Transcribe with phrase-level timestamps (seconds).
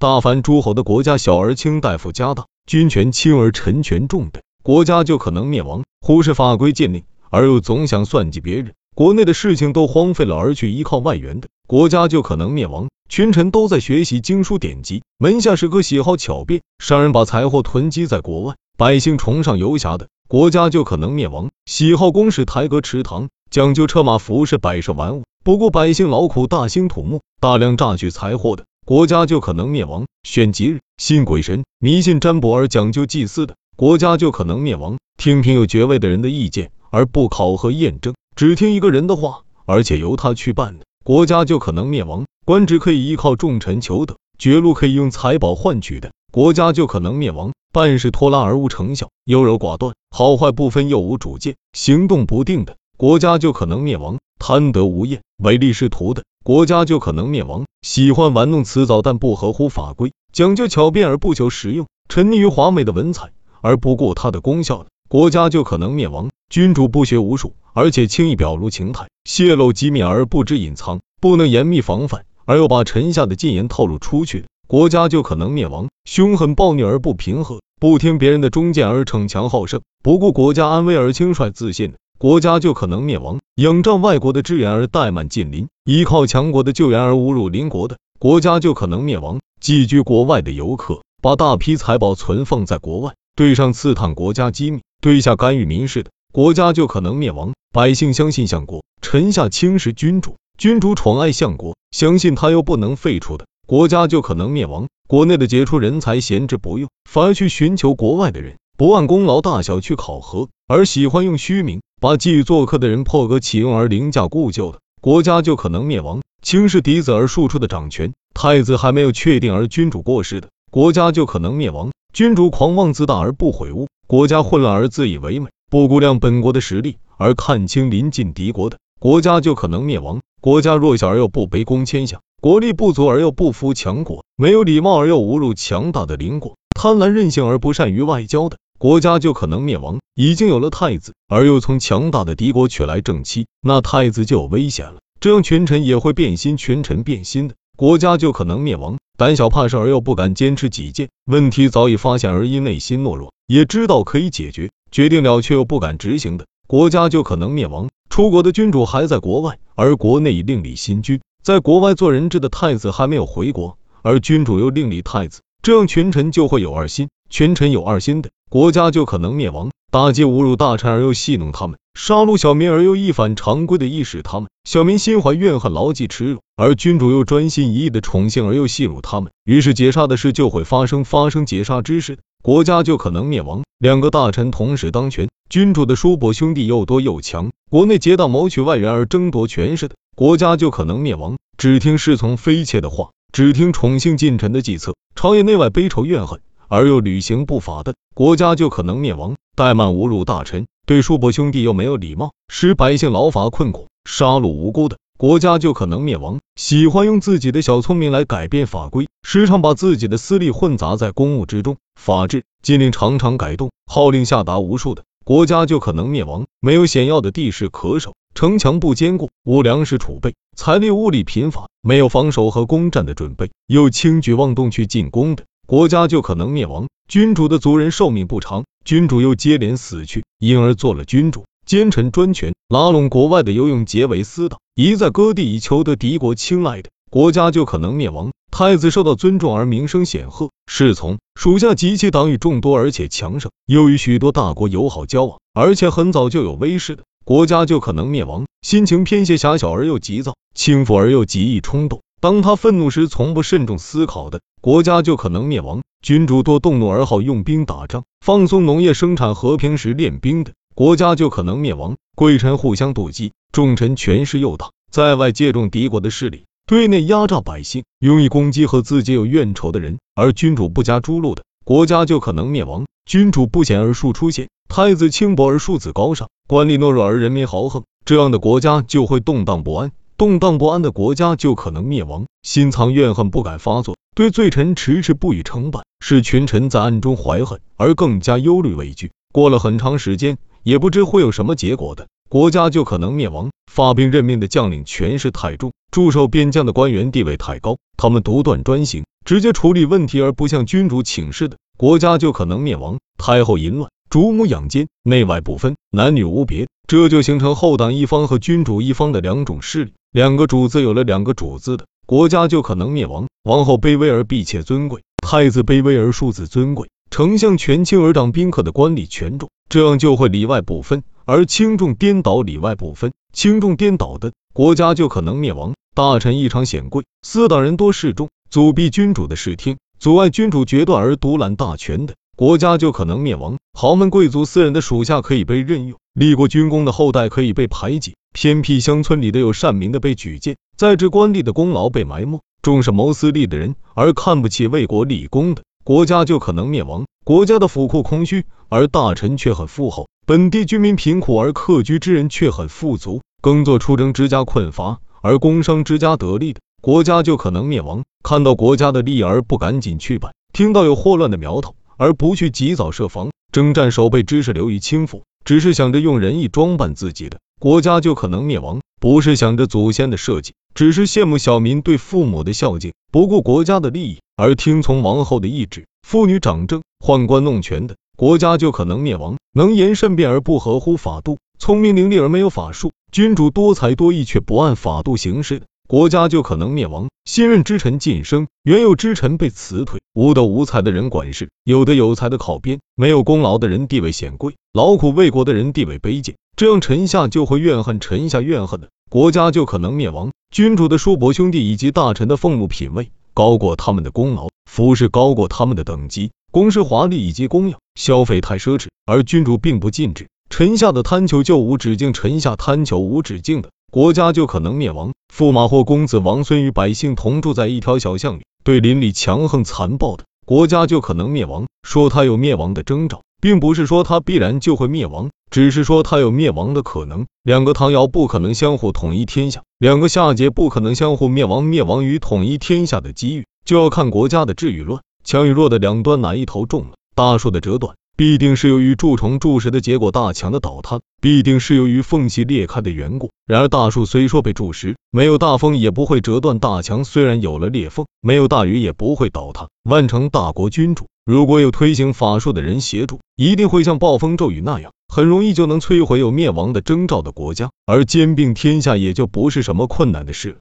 [0.00, 5.82] 大凡诸侯的国家小而轻，大夫家大，君权轻而臣权重的国家就可能灭亡。
[6.00, 12.86] 忽视法规禁令，而又总想算计别人，国内的事情都荒废了而去依靠外援的国家就可能灭亡。
[13.08, 21.50] 群臣都在学习经书典籍，门下士可喜好巧辩，商人把财货囤积在国外，百姓崇尚游侠的国家就可能灭亡。
[21.66, 28.64] 喜好公事台阁池塘，讲究车马服饰摆设玩物，不顾百姓劳苦，大兴土木，大量榨取财货的。
[28.88, 34.96] 国家就可能灭亡，选吉日，信鬼神，迷信占卜而讲究祭祀的国家就可能灭亡。
[35.18, 42.24] 听凭有爵位的人的意见而不考核验证，只听一个人的话，而且由他去办的国家就可能灭亡。
[42.46, 47.52] 官职可以依靠重臣求得，爵禄可以用财宝换取的国家就可能灭亡。
[47.70, 54.16] 办事拖拉而无成效，优柔寡断，好坏不分又无主见，行动不定的国家就可能灭亡。
[54.38, 56.22] 贪得无厌，唯利是图的。
[56.44, 57.64] 国家就可能灭亡。
[57.82, 66.28] 喜欢玩弄辞藻但不合乎法规，讲究巧辩而不求实用，沉溺于华美的文采而不顾它的功效的国家就可能灭亡。
[66.50, 75.88] 君主不学无术，而且轻易表露情态，泄露机密而不知隐藏，不能严密防范而又把臣下的禁言透露出去，国家就可能灭亡。
[76.04, 81.92] 凶狠暴虐而不平和，不听别人的忠谏而逞强好胜，不顾国家安危而轻率自信。
[82.16, 89.40] 国家就可能灭亡，仰仗外国的支援而怠慢近邻，依靠强国的救援而侮辱邻国的国家就可能灭亡。
[89.60, 97.52] 寄居国外的游客把大批财宝存放在国外，对上刺探国家机密，对下干预民事的国家就可能灭亡。
[97.72, 104.86] 百姓相信相国，臣下轻视君主，君主宠爱相国，相信他又不能废除的国家就可能灭亡。
[105.08, 111.80] 国内的杰出人才闲置不用，反而去寻求国外的人，不按功劳大小去考核，而喜欢用虚名。
[112.00, 138.56] 把寄予做客的人破格启用而凌驾故旧的国家就可能灭亡；轻视嫡子而庶出的掌权，太子还没有确定而君主过世的国家就可能灭亡；君主狂妄自大而不悔悟，国家混乱而自以为美，不估量本国的实力而看清邻近敌国的国家就可能灭亡；国家弱小而又不卑躬谦下，国力不足而又不服强国，没有礼貌而又侮辱强大的邻国，贪婪任性而不善于外交的。
[138.78, 139.98] 国家就可能灭亡。
[140.14, 145.00] 已经有了太子，而又从强大的敌国娶来正妻，那太子就有危险了。
[145.20, 148.98] 这样群臣也会变心，群臣变心的国家就可能灭亡。
[149.16, 157.88] 胆小怕事而又不敢坚持己见，问题早已发现而因内心懦弱，也知道可以解决，决定了却又不敢执行的国家就可能灭亡。
[158.08, 167.08] 出国的君主还在国外，而国内已另立新君，在国外做人质的太子还没有回国，而君主又另立太子，这样群臣就会有二心。
[167.30, 169.70] 群臣有二心的国家就可能灭亡。
[169.90, 183.64] 打击侮辱大臣而又戏弄他们，杀戮小民而又一反常规的意使他们，小民心怀怨恨，牢记耻辱；而君主又专心一意的宠幸而又戏辱他们，于是劫杀的事就会发生，发生劫杀之事，国家就可能灭亡。
[183.78, 191.36] 两个大臣同时当权，君主的叔伯兄弟又多又强，国内结党谋取外援而争夺权势的国家就可能灭亡。
[191.58, 196.40] 只听侍从妃妾的话，只听宠幸近臣的计策，朝野内外悲仇怨恨。
[196.68, 225.44] 而又履行不法的国家就可能灭亡；怠慢侮辱大臣，对叔伯兄弟又没有礼貌，使百姓劳乏困苦，杀戮无辜的国家就可能灭亡；喜欢用自己的小聪明来改变法规，时常把自己的私利混杂在公务之中，法制禁令常常改动，号令下达无数的国家就可能灭亡；没有险要的地势可守，城墙不坚固，无粮食储备，财力物力贫乏，没有防守和攻占的准备，又轻举妄动去进攻的。
[225.68, 238.30] 国家就可能灭亡，君主的族人寿命不长，君主又接连死去，因而做了君主，奸臣专权，拉拢国外的游泳结为私党，一再割地以求得敌国青睐的国家就可能灭亡。
[238.50, 248.46] 太子受到尊重而名声显赫，侍从属下及其党羽众多而且强盛，又与许多大国友好交往，而且很早就有威势的国家就可能灭亡。
[248.62, 252.00] 心情偏狭狭小而又急躁，轻浮而又极易冲动。
[252.20, 279.92] 当他愤怒时，从不慎重思考的国家就可能灭亡；君主多动怒而好用兵打仗，放松农业生产，和平时练兵的国家就可能灭亡；贵臣互相妒忌，重臣权势又大，在外借重敌国的势力，对内压榨百姓，用以攻击和自己有怨仇的人，而君主不加诛戮的国家就可能灭亡；君主不显而庶出现，太子轻薄而庶子高尚，官吏懦弱而人民豪横，这样的国家就会动荡不安。
[280.18, 289.12] 动荡不安的国家就可能灭亡，心藏怨恨不敢发作，对罪臣迟迟不予惩办，使群臣在暗中怀恨而更加忧虑畏惧。
[289.32, 293.50] 过了很长时间，也不知会有什么结果的国家就可能灭亡。
[293.70, 302.98] 发兵任命的将领权势太重，驻守边疆的官员地位太高，他们独断专行，直接处理问题而不向君主请示的，国家就可能灭亡。
[303.18, 309.92] 太后淫乱，主母养奸，内外不分，男女无别，这就形成后党一方和君主一方的两种势力。
[310.10, 313.26] 两个主子有了两个主子的国家就可能灭亡。
[313.44, 321.02] 王后卑微而婢妾尊贵，太子卑微而庶子尊贵，丞相权轻而掌宾客的官吏权重，这样就会里外不分。
[321.26, 325.74] 而轻重颠倒，里外不分，轻重颠倒的国家就可能灭亡。
[325.94, 333.58] 大臣异常显贵，四党人多势众，阻逼君主的视听，阻碍君主决断而独揽大权的国家就可能灭亡。
[333.78, 347.04] 豪门贵族私人的属下可以被任用，立过军功的后代可以被排挤，偏僻乡村里的有善名的被举荐，在职官吏的功劳被埋没，重视谋私利的人而看不起为国立功的国家就可能灭亡。
[347.24, 350.08] 国家的府库空虚，而大臣却很富厚。
[350.26, 358.04] 本地居民贫苦而客居之人却很富足，耕作出征之家困乏，而工商之家得利的国家就可能灭亡。
[358.22, 368.80] 看到国家的利而不赶紧去办，听到有祸乱的苗头而不去及早设防，征战守备知识流于轻浮，只是想着用仁义装扮自己的国家就可能灭亡。
[369.00, 377.96] 不是想着祖先的设计，只是羡慕小民对父母的孝敬，不顾国家的利益而听从王后的意志，妇女掌政，宦官弄权的。
[378.16, 379.36] 国家就可能灭亡。
[379.52, 387.08] 能言善辩而不合乎法度，聪明伶俐而没有法术，君主多才多艺却不按法度行事的国家就可能灭亡。
[387.24, 400.32] 新任之臣晋升，原有之臣被辞退，无德无才的人管事，有德有才的考编，没有功劳的人地位显贵，劳苦为国的人地位卑贱，这样臣下就会怨恨，臣下怨恨的国家就可能灭亡。
[400.50, 406.32] 君主的叔伯兄弟以及大臣的俸禄品位高过他们的功劳，服饰高过他们的等级。
[406.50, 410.26] 宫室华丽以及供养消费太奢侈，而君主并不禁止。
[410.50, 415.12] 臣下的贪求就无止境，臣下贪求无止境的国家就可能灭亡。
[415.32, 421.68] 驸马或公子王孙与百姓同住在一条小巷里，对邻里强横残暴的国家就可能灭亡。
[421.84, 427.26] 说他有灭亡的征兆，并不是说他必然就会灭亡，只是说他有灭亡的可能。
[427.42, 431.62] 两个唐尧不可能相互统一天下，两个夏桀不可能相互灭亡。
[431.64, 435.02] 灭亡与统一天下的机遇，就要看国家的治与乱。
[435.24, 436.92] 强与弱的两端哪一头重了？
[437.14, 443.30] 大树的折断必定是由于蛀虫蛀食的结果，大墙的倒塌必定是由于缝隙裂开的缘故。
[443.46, 449.68] 然而大树虽说被蛀食，没有大风也不会折断；大墙虽然有了裂缝，没有大雨也不会倒塌。
[449.84, 460.56] 万城大国君主，如果有推行法术的人协助，一定会像暴风骤雨那样，很容易就能摧毁有灭亡的征兆的国家，而兼并天下也就不是什么困难的事了。